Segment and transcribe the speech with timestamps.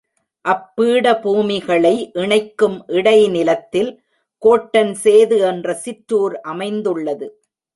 [0.45, 1.93] அப்பீடபூமிகளை
[2.13, 3.91] இணைக்கும் இடைநிலத்தில்
[4.43, 7.27] கோட்டன்சேது என்ற சிற்றூர் அமைந்துள்ளது.